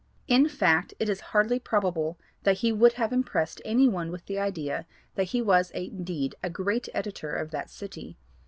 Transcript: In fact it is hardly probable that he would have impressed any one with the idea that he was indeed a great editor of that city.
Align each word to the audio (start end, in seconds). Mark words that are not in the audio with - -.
In 0.27 0.49
fact 0.49 0.95
it 0.99 1.09
is 1.09 1.19
hardly 1.29 1.59
probable 1.59 2.17
that 2.41 2.57
he 2.57 2.71
would 2.71 2.93
have 2.93 3.13
impressed 3.13 3.61
any 3.63 3.87
one 3.87 4.11
with 4.11 4.25
the 4.25 4.39
idea 4.39 4.87
that 5.13 5.25
he 5.25 5.43
was 5.43 5.69
indeed 5.69 6.33
a 6.41 6.49
great 6.49 6.89
editor 6.91 7.35
of 7.35 7.51
that 7.51 7.69
city. 7.69 8.17